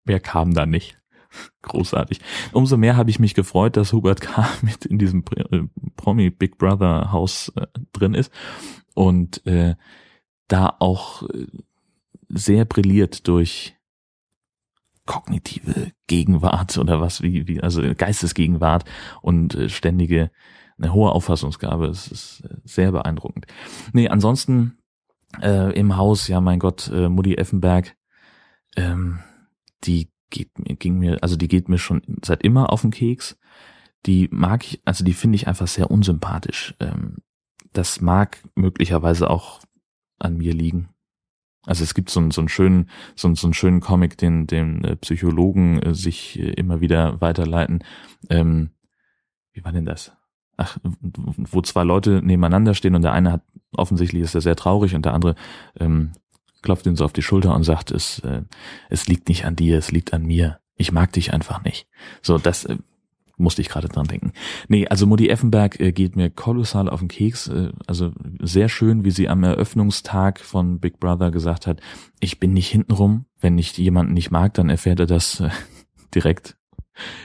Wer 0.05 0.19
kam 0.19 0.55
da 0.55 0.67
nicht? 0.67 0.99
Großartig. 1.63 2.21
Umso 2.53 2.77
mehr 2.77 2.97
habe 2.97 3.11
ich 3.11 3.19
mich 3.19 3.35
gefreut, 3.35 3.77
dass 3.77 3.93
Hubert 3.93 4.21
K. 4.21 4.49
mit 4.63 4.85
in 4.85 4.99
diesem 4.99 5.25
äh, 5.37 5.61
Promi 5.97 6.31
Big 6.31 6.59
Brother 6.59 7.13
Haus 7.13 7.53
äh, 7.57 7.67
drin 7.93 8.15
ist 8.15 8.33
und 8.95 9.47
äh, 9.47 9.77
da 10.53 10.77
auch 10.79 11.23
äh, 11.31 11.47
sehr 12.29 12.65
brilliert 12.65 13.27
durch 13.27 13.77
kognitive 15.07 15.93
Gegenwart 16.07 16.79
oder 16.79 17.01
was 17.01 17.23
wie 17.23 17.49
wie 17.49 17.61
also 17.61 17.83
Geistesgegenwart 17.97 18.85
und 19.23 19.55
äh, 19.55 19.69
ständige 19.69 20.31
eine 20.79 20.93
hohe 20.93 21.13
Auffassungsgabe. 21.13 21.87
Es 21.87 22.09
ist 22.09 22.45
äh, 22.45 22.57
sehr 22.65 22.93
beeindruckend. 22.93 23.47
Nee, 23.93 24.09
ansonsten 24.09 24.79
äh, 25.41 25.73
im 25.79 25.97
Haus, 25.97 26.29
ja 26.29 26.41
mein 26.41 26.59
Gott, 26.59 26.91
äh, 26.93 27.09
Mutti 27.09 27.35
Effenberg, 27.35 27.97
ähm, 28.77 29.21
die 29.85 30.11
geht, 30.31 30.51
ging 30.57 30.99
mir, 30.99 31.19
also 31.23 31.37
die 31.37 31.49
geht 31.49 31.69
mir 31.69 31.79
schon 31.79 32.03
seit 32.25 32.43
immer 32.43 32.73
auf 32.73 32.83
den 32.83 32.91
Keks. 32.91 33.39
die 34.07 34.29
mag 34.33 34.65
ich, 34.65 34.83
also 34.85 35.05
die 35.05 35.13
finde 35.13 35.37
ich 35.37 35.47
einfach 35.47 35.69
sehr 35.69 35.91
unsympathisch. 35.91 36.75
Ähm, 36.81 37.19
das 37.73 38.01
mag 38.01 38.39
möglicherweise 38.55 39.31
auch 39.31 39.61
an 40.23 40.37
mir 40.37 40.55
liegen. 40.55 40.89
Also 41.65 41.85
es 41.85 41.95
gibt 41.95 42.11
so, 42.11 42.19
einen 42.21 42.33
so 42.33 42.41
einen 42.41 42.49
schönen, 42.49 42.91
so, 43.15 43.33
so 43.35 43.47
einen 43.47 43.55
schönen 43.55 43.81
Comic, 43.81 44.19
den, 44.19 44.47
den 44.47 44.83
äh, 44.85 44.97
Psychologen 44.97 45.81
äh, 45.81 45.95
sich 45.95 46.39
äh, 46.39 46.51
immer 46.53 46.81
wieder 46.81 47.21
weiterleiten. 47.21 47.85
Ähm, 48.29 48.71
wie 49.53 49.65
war 49.65 49.73
denn 49.73 49.85
das? 49.85 50.13
Ach, 50.57 50.79
wo 50.83 51.63
zwei 51.63 51.85
Leute 51.85 52.21
nebeneinander 52.23 52.75
stehen 52.75 52.95
und 52.95 53.03
der 53.03 53.13
eine 53.13 53.33
hat 53.33 53.43
offensichtlich 53.75 54.23
ist 54.23 54.35
er 54.35 54.41
sehr 54.41 54.57
traurig 54.57 54.95
und 54.95 55.05
der 55.05 55.15
andere 55.15 55.35
ähm, 55.79 56.13
klopft 56.63 56.87
ihn 56.87 56.97
so 56.97 57.05
auf 57.05 57.13
die 57.13 57.23
Schulter 57.23 57.55
und 57.55 57.65
sagt, 57.65 57.91
es, 57.91 58.19
äh, 58.21 58.43
es 58.91 59.09
liegt 59.09 59.29
nicht 59.29 59.45
an 59.45 59.57
dir, 59.57 59.79
es 59.79 59.91
liegt 59.91 60.13
an 60.13 60.25
mir. 60.25 60.61
Ich 60.77 60.93
mag 60.93 61.13
dich 61.13 61.33
einfach 61.33 61.63
nicht. 61.65 61.87
So, 62.23 62.39
das 62.39 62.65
äh, 62.65 62.77
musste 63.43 63.61
ich 63.61 63.69
gerade 63.69 63.89
dran 63.89 64.07
denken. 64.07 64.33
Nee, 64.69 64.87
also 64.89 65.07
Mutti 65.07 65.29
Effenberg 65.29 65.79
äh, 65.81 65.93
geht 65.93 66.17
mir 66.17 66.31
kolossal 66.31 66.89
auf 66.89 67.01
den 67.01 67.09
Keks. 67.09 67.49
Äh, 67.49 67.73
also 67.87 68.13
sehr 68.41 68.69
schön, 68.69 69.05
wie 69.05 69.11
sie 69.11 69.29
am 69.29 69.45
Eröffnungstag 69.45 70.41
von 70.41 70.81
Big 70.81 70.99
Brother 70.99 71.31
gesagt 71.31 71.67
hat, 71.67 71.81
ich 72.21 72.41
bin 72.41 72.53
nicht 72.53 72.69
hintenrum. 72.69 73.27
Wenn 73.41 73.59
ich 73.59 73.77
jemanden 73.77 74.15
nicht 74.15 74.31
mag, 74.31 74.55
dann 74.55 74.71
erfährt 74.71 75.01
er 75.01 75.07
das 75.07 75.41
äh, 75.41 75.51
direkt. 76.15 76.57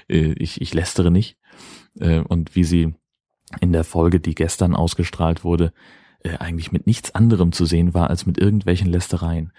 Ich, 0.08 0.62
ich 0.62 0.74
lästere 0.74 1.12
nicht. 1.12 1.38
Und 2.00 2.56
wie 2.56 2.64
sie 2.64 2.96
in 3.60 3.74
der 3.74 3.84
Folge, 3.84 4.22
die 4.22 4.34
gestern 4.34 4.74
ausgestrahlt 4.74 5.44
wurde, 5.44 5.74
eigentlich 6.24 6.72
mit 6.72 6.88
nichts 6.88 7.14
anderem 7.14 7.52
zu 7.52 7.66
sehen 7.66 7.94
war 7.94 8.10
als 8.10 8.26
mit 8.26 8.38
irgendwelchen 8.38 8.88
Lästereien. 8.88 9.52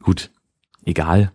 Gut, 0.00 0.30
egal. 0.84 1.32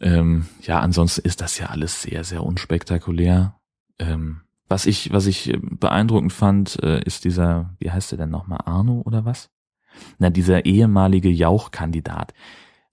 Ähm, 0.00 0.46
ja, 0.60 0.80
ansonsten 0.80 1.22
ist 1.22 1.40
das 1.40 1.58
ja 1.58 1.66
alles 1.66 2.02
sehr, 2.02 2.24
sehr 2.24 2.44
unspektakulär. 2.44 3.58
Ähm, 3.98 4.42
was 4.68 4.86
ich, 4.86 5.12
was 5.12 5.26
ich 5.26 5.58
beeindruckend 5.60 6.32
fand, 6.32 6.82
äh, 6.82 7.02
ist 7.04 7.24
dieser, 7.24 7.74
wie 7.78 7.90
heißt 7.90 8.12
der 8.12 8.18
denn 8.18 8.30
nochmal, 8.30 8.60
Arno 8.64 9.02
oder 9.04 9.24
was? 9.24 9.50
Na, 10.18 10.30
dieser 10.30 10.64
ehemalige 10.64 11.28
Jauch-Kandidat. 11.28 12.32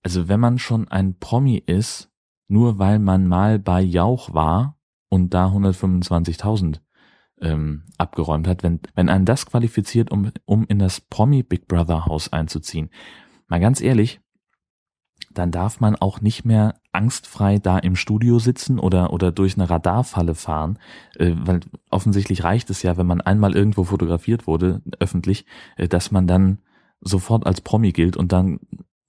Also 0.03 0.27
wenn 0.27 0.39
man 0.39 0.59
schon 0.59 0.87
ein 0.89 1.17
Promi 1.19 1.57
ist, 1.57 2.09
nur 2.47 2.79
weil 2.79 2.99
man 2.99 3.27
mal 3.27 3.59
bei 3.59 3.81
Jauch 3.81 4.33
war 4.33 4.77
und 5.07 5.33
da 5.33 5.47
125.000 5.47 6.79
ähm, 7.41 7.83
abgeräumt 7.97 8.47
hat, 8.47 8.63
wenn, 8.63 8.79
wenn 8.95 9.09
einen 9.09 9.25
das 9.25 9.45
qualifiziert, 9.45 10.11
um, 10.11 10.31
um 10.45 10.65
in 10.67 10.79
das 10.79 10.99
Promi 10.99 11.43
Big 11.43 11.67
Brother 11.67 12.05
Haus 12.05 12.33
einzuziehen. 12.33 12.89
Mal 13.47 13.59
ganz 13.59 13.81
ehrlich, 13.81 14.19
dann 15.31 15.51
darf 15.51 15.79
man 15.79 15.95
auch 15.95 16.21
nicht 16.21 16.45
mehr 16.45 16.75
angstfrei 16.91 17.59
da 17.59 17.77
im 17.77 17.95
Studio 17.95 18.39
sitzen 18.39 18.79
oder, 18.79 19.13
oder 19.13 19.31
durch 19.31 19.55
eine 19.55 19.69
Radarfalle 19.69 20.35
fahren, 20.35 20.79
äh, 21.17 21.33
weil 21.35 21.61
offensichtlich 21.89 22.43
reicht 22.43 22.69
es 22.69 22.81
ja, 22.81 22.97
wenn 22.97 23.07
man 23.07 23.21
einmal 23.21 23.55
irgendwo 23.55 23.83
fotografiert 23.83 24.47
wurde, 24.47 24.81
öffentlich, 24.99 25.45
äh, 25.77 25.87
dass 25.87 26.11
man 26.11 26.27
dann 26.27 26.59
sofort 27.01 27.45
als 27.45 27.61
Promi 27.61 27.91
gilt 27.91 28.17
und 28.17 28.31
dann 28.31 28.59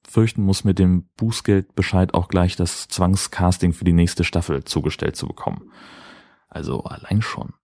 fürchten 0.07 0.43
muss, 0.43 0.65
mit 0.65 0.79
dem 0.79 1.05
Bußgeldbescheid 1.17 2.15
auch 2.15 2.29
gleich 2.29 2.57
das 2.57 2.89
Zwangscasting 2.89 3.73
für 3.73 3.85
die 3.85 3.93
nächste 3.93 4.25
Staffel 4.25 4.65
zugestellt 4.65 5.17
zu 5.17 5.27
bekommen. 5.27 5.71
Also 6.49 6.83
allein 6.83 7.23
schon. 7.23 7.55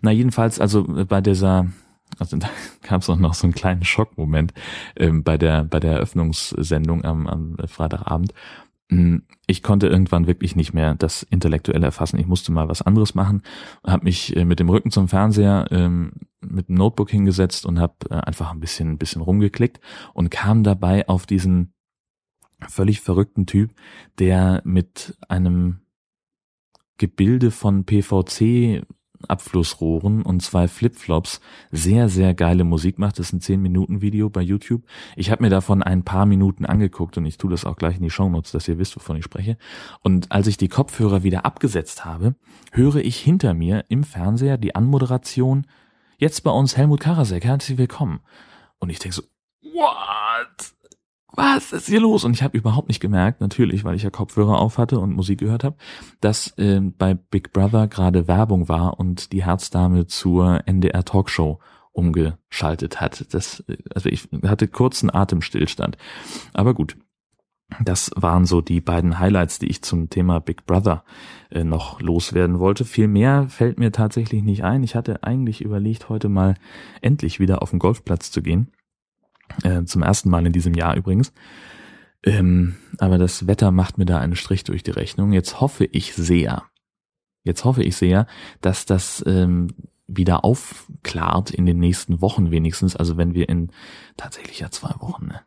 Na 0.00 0.10
jedenfalls, 0.10 0.60
also 0.60 0.84
äh, 0.96 1.04
bei 1.04 1.20
dieser, 1.20 1.68
also 2.18 2.36
da 2.36 2.48
gab 2.82 3.02
es 3.02 3.10
auch 3.10 3.18
noch 3.18 3.34
so 3.34 3.46
einen 3.46 3.54
kleinen 3.54 3.84
Schockmoment 3.84 4.52
ähm, 4.96 5.22
bei 5.22 5.38
der 5.38 5.64
bei 5.64 5.80
der 5.80 5.92
Eröffnungssendung 5.92 7.04
am, 7.04 7.26
am 7.26 7.56
Freitagabend. 7.66 8.32
Hm, 8.90 9.22
ich 9.46 9.62
konnte 9.62 9.86
irgendwann 9.86 10.26
wirklich 10.26 10.54
nicht 10.54 10.74
mehr 10.74 10.94
das 10.94 11.22
intellektuell 11.22 11.82
erfassen. 11.82 12.18
Ich 12.18 12.26
musste 12.26 12.52
mal 12.52 12.68
was 12.68 12.82
anderes 12.82 13.14
machen, 13.14 13.42
habe 13.86 14.04
mich 14.04 14.36
äh, 14.36 14.44
mit 14.44 14.60
dem 14.60 14.68
Rücken 14.68 14.90
zum 14.90 15.08
Fernseher 15.08 15.66
ähm, 15.70 16.12
mit 16.40 16.68
dem 16.68 16.74
Notebook 16.76 17.10
hingesetzt 17.10 17.64
und 17.64 17.80
habe 17.80 17.94
äh, 18.10 18.14
einfach 18.14 18.50
ein 18.50 18.60
bisschen 18.60 18.90
ein 18.90 18.98
bisschen 18.98 19.22
rumgeklickt 19.22 19.80
und 20.12 20.30
kam 20.30 20.62
dabei 20.62 21.08
auf 21.08 21.26
diesen 21.26 21.72
völlig 22.68 23.00
verrückten 23.00 23.46
Typ, 23.46 23.72
der 24.18 24.60
mit 24.64 25.16
einem 25.28 25.80
Gebilde 26.98 27.50
von 27.50 27.84
PVC 27.84 28.84
Abflussrohren 29.26 30.22
und 30.22 30.42
zwei 30.42 30.68
Flipflops 30.68 31.40
sehr, 31.70 32.08
sehr 32.08 32.34
geile 32.34 32.64
Musik 32.64 32.98
macht. 32.98 33.18
Das 33.18 33.26
ist 33.26 33.32
ein 33.32 33.40
10-Minuten-Video 33.40 34.30
bei 34.30 34.42
YouTube. 34.42 34.82
Ich 35.16 35.30
habe 35.30 35.42
mir 35.42 35.50
davon 35.50 35.82
ein 35.82 36.04
paar 36.04 36.26
Minuten 36.26 36.66
angeguckt 36.66 37.16
und 37.18 37.26
ich 37.26 37.38
tue 37.38 37.50
das 37.50 37.64
auch 37.64 37.76
gleich 37.76 37.96
in 37.96 38.02
die 38.02 38.10
Shownotes, 38.10 38.52
dass 38.52 38.68
ihr 38.68 38.78
wisst, 38.78 38.96
wovon 38.96 39.16
ich 39.16 39.24
spreche. 39.24 39.56
Und 40.02 40.30
als 40.32 40.46
ich 40.46 40.56
die 40.56 40.68
Kopfhörer 40.68 41.22
wieder 41.22 41.44
abgesetzt 41.44 42.04
habe, 42.04 42.34
höre 42.72 42.96
ich 42.96 43.18
hinter 43.18 43.54
mir 43.54 43.84
im 43.88 44.04
Fernseher 44.04 44.58
die 44.58 44.74
Anmoderation, 44.74 45.66
jetzt 46.18 46.42
bei 46.44 46.50
uns 46.50 46.76
Helmut 46.76 47.00
Karasek, 47.00 47.44
herzlich 47.44 47.78
willkommen. 47.78 48.20
Und 48.78 48.90
ich 48.90 48.98
denke 48.98 49.16
so, 49.16 49.22
what? 49.62 50.72
Was 51.42 51.72
ist 51.72 51.86
hier 51.86 52.00
los? 52.00 52.24
Und 52.24 52.32
ich 52.32 52.42
habe 52.42 52.56
überhaupt 52.56 52.88
nicht 52.88 53.00
gemerkt, 53.00 53.40
natürlich, 53.40 53.84
weil 53.84 53.96
ich 53.96 54.04
ja 54.04 54.10
Kopfhörer 54.10 54.58
auf 54.58 54.78
hatte 54.78 55.00
und 55.00 55.12
Musik 55.12 55.40
gehört 55.40 55.64
habe, 55.64 55.76
dass 56.20 56.56
äh, 56.56 56.80
bei 56.80 57.14
Big 57.14 57.52
Brother 57.52 57.88
gerade 57.88 58.28
Werbung 58.28 58.68
war 58.68 59.00
und 59.00 59.32
die 59.32 59.44
Herzdame 59.44 60.06
zur 60.06 60.60
NDR 60.66 61.04
Talkshow 61.04 61.58
umgeschaltet 61.92 63.00
hat. 63.00 63.34
Das, 63.34 63.64
also 63.94 64.08
ich 64.08 64.28
hatte 64.44 64.68
kurzen 64.68 65.12
Atemstillstand. 65.12 65.96
Aber 66.52 66.74
gut. 66.74 66.96
Das 67.82 68.10
waren 68.14 68.44
so 68.44 68.60
die 68.60 68.82
beiden 68.82 69.18
Highlights, 69.18 69.58
die 69.58 69.66
ich 69.68 69.80
zum 69.80 70.10
Thema 70.10 70.40
Big 70.40 70.66
Brother 70.66 71.04
äh, 71.50 71.64
noch 71.64 72.02
loswerden 72.02 72.58
wollte. 72.58 72.84
Viel 72.84 73.08
mehr 73.08 73.48
fällt 73.48 73.78
mir 73.78 73.92
tatsächlich 73.92 74.42
nicht 74.42 74.62
ein. 74.62 74.82
Ich 74.82 74.94
hatte 74.94 75.22
eigentlich 75.22 75.62
überlegt, 75.62 76.10
heute 76.10 76.28
mal 76.28 76.54
endlich 77.00 77.40
wieder 77.40 77.62
auf 77.62 77.70
den 77.70 77.78
Golfplatz 77.78 78.30
zu 78.30 78.42
gehen 78.42 78.70
äh, 79.62 79.84
zum 79.84 80.02
ersten 80.02 80.30
Mal 80.30 80.46
in 80.46 80.52
diesem 80.52 80.74
Jahr 80.74 80.96
übrigens. 80.96 81.32
Ähm, 82.24 82.76
aber 82.98 83.18
das 83.18 83.46
Wetter 83.46 83.70
macht 83.70 83.98
mir 83.98 84.04
da 84.04 84.18
einen 84.18 84.36
Strich 84.36 84.64
durch 84.64 84.82
die 84.82 84.92
Rechnung. 84.92 85.32
Jetzt 85.32 85.60
hoffe 85.60 85.84
ich 85.84 86.14
sehr, 86.14 86.64
jetzt 87.42 87.64
hoffe 87.64 87.82
ich 87.82 87.96
sehr, 87.96 88.26
dass 88.60 88.86
das 88.86 89.24
ähm, 89.26 89.68
wieder 90.06 90.44
aufklart 90.44 91.50
in 91.50 91.66
den 91.66 91.78
nächsten 91.78 92.20
Wochen 92.20 92.50
wenigstens. 92.50 92.96
Also 92.96 93.16
wenn 93.16 93.34
wir 93.34 93.48
in 93.48 93.70
tatsächlich 94.16 94.60
ja 94.60 94.70
zwei 94.70 94.94
Wochen, 95.00 95.26
ne? 95.26 95.40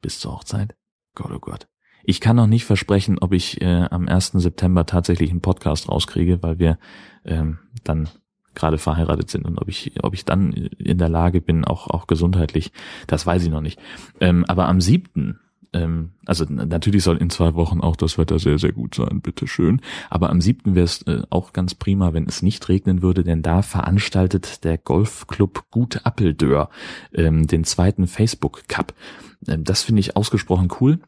Bis 0.00 0.18
zur 0.18 0.32
Hochzeit. 0.32 0.74
Gott, 1.14 1.30
oh 1.32 1.38
Gott. 1.38 1.68
Ich 2.04 2.20
kann 2.20 2.36
noch 2.36 2.46
nicht 2.46 2.64
versprechen, 2.64 3.18
ob 3.18 3.32
ich 3.32 3.60
äh, 3.60 3.86
am 3.90 4.08
1. 4.08 4.32
September 4.34 4.86
tatsächlich 4.86 5.30
einen 5.30 5.42
Podcast 5.42 5.88
rauskriege, 5.88 6.42
weil 6.42 6.58
wir 6.58 6.78
ähm, 7.24 7.58
dann 7.84 8.08
gerade 8.54 8.78
verheiratet 8.78 9.30
sind 9.30 9.44
und 9.44 9.58
ob 9.58 9.68
ich, 9.68 9.92
ob 10.02 10.14
ich 10.14 10.24
dann 10.24 10.52
in 10.52 10.98
der 10.98 11.08
Lage 11.08 11.40
bin, 11.40 11.64
auch, 11.64 11.86
auch 11.88 12.06
gesundheitlich, 12.06 12.72
das 13.06 13.26
weiß 13.26 13.42
ich 13.44 13.50
noch 13.50 13.60
nicht. 13.60 13.78
Ähm, 14.20 14.44
aber 14.46 14.68
am 14.68 14.80
siebten, 14.80 15.38
ähm, 15.72 16.10
also 16.26 16.44
natürlich 16.48 17.04
soll 17.04 17.18
in 17.18 17.30
zwei 17.30 17.54
Wochen 17.54 17.80
auch 17.80 17.96
das 17.96 18.18
Wetter 18.18 18.38
sehr, 18.38 18.58
sehr 18.58 18.72
gut 18.72 18.96
sein, 18.96 19.20
bitteschön. 19.20 19.80
Aber 20.08 20.30
am 20.30 20.40
siebten 20.40 20.74
wäre 20.74 20.84
es 20.84 21.02
äh, 21.02 21.22
auch 21.30 21.52
ganz 21.52 21.74
prima, 21.74 22.12
wenn 22.12 22.26
es 22.26 22.42
nicht 22.42 22.68
regnen 22.68 23.02
würde, 23.02 23.22
denn 23.22 23.42
da 23.42 23.62
veranstaltet 23.62 24.64
der 24.64 24.78
Golfclub 24.78 25.70
Gut 25.70 26.04
Appeldör 26.04 26.70
ähm, 27.14 27.46
den 27.46 27.64
zweiten 27.64 28.06
Facebook 28.06 28.68
Cup. 28.68 28.94
Ähm, 29.46 29.64
das 29.64 29.82
finde 29.82 30.00
ich 30.00 30.16
ausgesprochen 30.16 30.68
cool. 30.80 31.00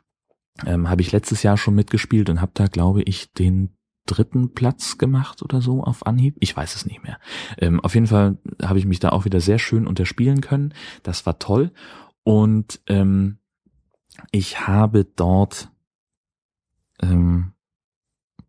Ähm, 0.67 0.89
habe 0.89 1.01
ich 1.01 1.13
letztes 1.13 1.43
Jahr 1.43 1.57
schon 1.57 1.75
mitgespielt 1.75 2.31
und 2.31 2.41
habe 2.41 2.53
da, 2.55 2.67
glaube 2.67 3.03
ich, 3.03 3.33
den 3.33 3.71
dritten 4.07 4.53
Platz 4.53 4.99
gemacht 4.99 5.43
oder 5.43 5.61
so 5.61 5.83
auf 5.83 6.07
Anhieb. 6.07 6.37
Ich 6.41 6.57
weiß 6.57 6.75
es 6.75 6.87
nicht 6.87 7.03
mehr. 7.03 7.19
Ähm, 7.59 7.81
auf 7.81 7.95
jeden 7.95 8.07
Fall 8.07 8.39
habe 8.63 8.79
ich 8.79 8.87
mich 8.87 8.99
da 8.99 9.11
auch 9.11 9.25
wieder 9.25 9.41
sehr 9.41 9.59
schön 9.59 9.87
unterspielen 9.87 10.41
können. 10.41 10.75
Das 11.03 11.25
war 11.27 11.39
toll. 11.39 11.73
Und 12.25 12.81
ähm, 12.89 13.39
ich 14.31 14.67
habe 14.67 15.05
dort, 15.05 15.71
ähm, 17.01 17.53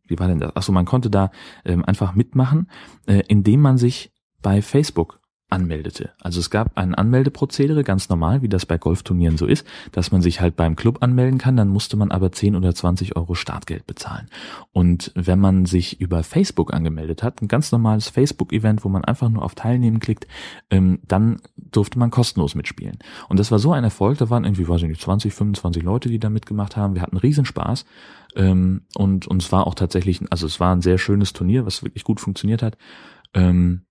wie 0.05 0.19
war 0.19 0.27
denn 0.27 0.39
das? 0.39 0.55
Achso, 0.55 0.72
man 0.72 0.86
konnte 0.86 1.10
da 1.10 1.31
ähm, 1.65 1.86
einfach 1.86 2.13
mitmachen, 2.13 2.69
äh, 3.05 3.24
indem 3.27 3.62
man 3.62 3.77
sich 3.77 4.12
bei 4.41 4.62
Facebook 4.62 5.19
anmeldete. 5.53 6.12
Also 6.19 6.39
es 6.39 6.50
gab 6.50 6.77
ein 6.77 6.95
Anmeldeprozedere, 6.95 7.83
ganz 7.83 8.10
normal, 8.10 8.41
wie 8.41 8.50
das 8.50 8.65
bei 8.65 8.77
Golfturnieren 8.77 9.38
so 9.38 9.45
ist, 9.45 9.65
dass 9.91 10.12
man 10.12 10.22
sich 10.22 10.41
halt 10.41 10.55
beim 10.55 10.75
Club 10.75 10.98
anmelden 11.01 11.38
kann, 11.38 11.55
dann 11.55 11.69
musste 11.69 11.95
man 11.95 12.12
aber 12.12 12.31
10 12.31 12.55
oder 12.55 12.74
20 12.74 13.15
Euro 13.15 13.36
Startgeld 13.36 13.86
bezahlen. 13.86 14.27
Und 14.72 15.12
wenn 15.15 15.39
man 15.39 15.65
sich 15.65 16.01
über 16.01 16.24
Facebook 16.24 16.74
angemeldet 16.74 17.22
hat, 17.22 17.41
ein 17.41 17.48
ganz 17.48 17.72
normales 17.72 18.10
Facebook-Event, 18.10 18.83
wo 18.83 18.89
man 18.89 19.05
einfach 19.05 19.29
nur 19.29 19.43
auf 19.43 19.53
Teilnehmen 19.53 20.00
klickt, 20.00 20.27
ähm, 20.72 21.00
dann 21.07 21.39
durfte 21.55 22.00
man 22.00 22.10
kostenlos 22.10 22.55
mitspielen. 22.55 22.98
Und 23.29 23.39
das 23.39 23.51
war 23.51 23.60
so 23.60 23.72
ein 23.74 23.83
Erfolg, 23.83 24.17
da 24.17 24.31
waren 24.31 24.45
irgendwie, 24.45 24.67
weiß 24.67 24.81
ich 24.81 24.88
nicht, 24.88 25.01
20, 25.01 25.33
25 25.33 25.83
Leute, 25.83 26.10
die 26.10 26.19
da 26.19 26.29
mitgemacht 26.29 26.75
haben. 26.75 26.95
Wir 26.95 27.03
hatten 27.03 27.17
Riesenspaß. 27.17 27.86
Ähm, 28.36 28.81
und, 28.95 29.27
und 29.27 29.43
es 29.43 29.51
war 29.51 29.67
auch 29.67 29.75
tatsächlich, 29.75 30.19
also 30.31 30.48
es 30.48 30.60
war 30.60 30.75
ein 30.75 30.81
sehr 30.81 30.98
schönes 30.98 31.33
Turnier, 31.33 31.67
was 31.67 31.83
wirklich 31.83 32.03
gut 32.03 32.19
funktioniert 32.19 32.63
hat. 32.63 32.75
Ähm, 33.36 33.83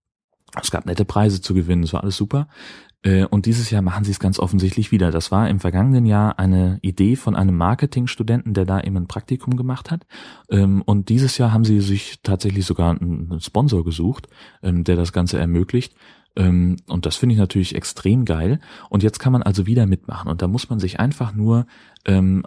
Es 0.60 0.70
gab 0.70 0.86
nette 0.86 1.04
Preise 1.04 1.40
zu 1.40 1.54
gewinnen, 1.54 1.82
es 1.82 1.92
war 1.92 2.02
alles 2.02 2.16
super. 2.16 2.48
Äh, 3.02 3.24
und 3.24 3.46
dieses 3.46 3.70
Jahr 3.70 3.82
machen 3.82 4.04
sie 4.04 4.10
es 4.10 4.20
ganz 4.20 4.38
offensichtlich 4.38 4.92
wieder. 4.92 5.10
Das 5.10 5.30
war 5.30 5.48
im 5.48 5.60
vergangenen 5.60 6.06
Jahr 6.06 6.38
eine 6.38 6.78
Idee 6.82 7.16
von 7.16 7.34
einem 7.34 7.56
Marketingstudenten, 7.56 8.54
der 8.54 8.64
da 8.64 8.80
eben 8.80 8.96
ein 8.96 9.08
Praktikum 9.08 9.56
gemacht 9.56 9.90
hat. 9.90 10.06
Ähm, 10.50 10.82
und 10.82 11.08
dieses 11.08 11.38
Jahr 11.38 11.52
haben 11.52 11.64
sie 11.64 11.80
sich 11.80 12.20
tatsächlich 12.22 12.64
sogar 12.64 12.90
einen 12.90 13.40
Sponsor 13.40 13.84
gesucht, 13.84 14.28
ähm, 14.62 14.84
der 14.84 14.96
das 14.96 15.12
Ganze 15.12 15.38
ermöglicht. 15.38 15.94
Ähm, 16.36 16.76
und 16.88 17.04
das 17.04 17.16
finde 17.16 17.34
ich 17.34 17.38
natürlich 17.38 17.74
extrem 17.74 18.24
geil. 18.24 18.60
Und 18.88 19.02
jetzt 19.02 19.18
kann 19.18 19.32
man 19.32 19.42
also 19.42 19.66
wieder 19.66 19.86
mitmachen. 19.86 20.30
Und 20.30 20.42
da 20.42 20.48
muss 20.48 20.70
man 20.70 20.78
sich 20.78 21.00
einfach 21.00 21.34
nur 21.34 21.66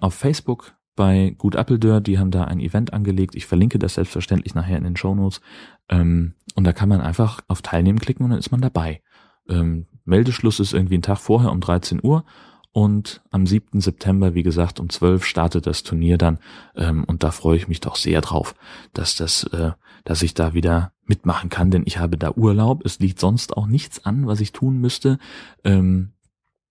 auf 0.01 0.13
Facebook 0.13 0.74
bei 0.95 1.35
Gut 1.37 1.55
Appeldör, 1.55 2.01
die 2.01 2.19
haben 2.19 2.31
da 2.31 2.45
ein 2.45 2.59
Event 2.59 2.93
angelegt. 2.93 3.35
Ich 3.35 3.45
verlinke 3.45 3.79
das 3.79 3.95
selbstverständlich 3.95 4.55
nachher 4.55 4.77
in 4.77 4.83
den 4.83 4.97
Show 4.97 5.13
Notes. 5.15 5.41
und 5.89 6.33
da 6.55 6.73
kann 6.73 6.89
man 6.89 7.01
einfach 7.01 7.41
auf 7.47 7.61
Teilnehmen 7.61 7.99
klicken 7.99 8.23
und 8.23 8.31
dann 8.31 8.39
ist 8.39 8.51
man 8.51 8.61
dabei. 8.61 9.01
Ähm, 9.47 9.87
Meldeschluss 10.05 10.59
ist 10.59 10.73
irgendwie 10.73 10.97
ein 10.97 11.01
Tag 11.01 11.17
vorher 11.17 11.51
um 11.51 11.59
13 11.59 11.99
Uhr 12.03 12.25
und 12.71 13.21
am 13.31 13.47
7. 13.47 13.79
September, 13.79 14.33
wie 14.33 14.43
gesagt, 14.43 14.79
um 14.79 14.89
12 14.89 15.23
startet 15.23 15.65
das 15.65 15.83
Turnier 15.83 16.17
dann 16.17 16.39
ähm, 16.75 17.03
und 17.05 17.23
da 17.23 17.31
freue 17.31 17.57
ich 17.57 17.67
mich 17.67 17.79
doch 17.79 17.95
sehr 17.95 18.21
drauf, 18.21 18.53
dass 18.93 19.15
das, 19.15 19.43
äh, 19.45 19.71
dass 20.03 20.21
ich 20.21 20.33
da 20.33 20.53
wieder 20.53 20.91
mitmachen 21.05 21.49
kann, 21.49 21.71
denn 21.71 21.83
ich 21.85 21.99
habe 21.99 22.17
da 22.17 22.31
Urlaub. 22.31 22.83
Es 22.83 22.99
liegt 22.99 23.19
sonst 23.19 23.55
auch 23.55 23.67
nichts 23.67 24.05
an, 24.05 24.27
was 24.27 24.41
ich 24.41 24.51
tun 24.51 24.79
müsste. 24.79 25.19
Ähm, 25.63 26.14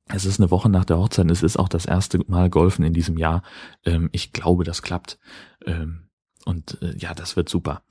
es 0.09 0.25
ist 0.27 0.39
eine 0.39 0.51
Woche 0.51 0.69
nach 0.69 0.85
der 0.85 0.99
Hochzeit. 0.99 1.31
Es 1.31 1.43
ist 1.43 1.59
auch 1.59 1.69
das 1.69 1.87
erste 1.87 2.21
Mal 2.27 2.51
Golfen 2.51 2.85
in 2.85 2.93
diesem 2.93 3.17
Jahr. 3.17 3.43
Ähm, 3.85 4.11
ich 4.13 4.33
glaube, 4.33 4.65
das 4.65 4.83
klappt. 4.83 5.19
Ähm, 5.65 6.09
und 6.45 6.79
äh, 6.83 6.95
ja, 6.97 7.15
das 7.15 7.37
wird 7.37 7.49
super. 7.49 7.83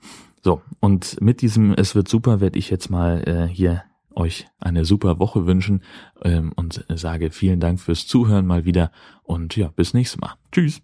So, 0.42 0.62
und 0.80 1.20
mit 1.20 1.40
diesem 1.40 1.72
Es 1.72 1.94
wird 1.94 2.06
super 2.08 2.40
werde 2.40 2.58
ich 2.58 2.70
jetzt 2.70 2.90
mal 2.90 3.26
äh, 3.26 3.48
hier 3.48 3.82
euch 4.14 4.46
eine 4.60 4.84
super 4.84 5.18
Woche 5.18 5.46
wünschen 5.46 5.82
ähm, 6.22 6.52
und 6.54 6.84
sage 6.88 7.30
vielen 7.30 7.58
Dank 7.58 7.80
fürs 7.80 8.06
Zuhören 8.06 8.46
mal 8.46 8.64
wieder 8.64 8.92
und 9.24 9.56
ja, 9.56 9.68
bis 9.74 9.92
nächstes 9.92 10.20
Mal. 10.20 10.34
Tschüss. 10.52 10.82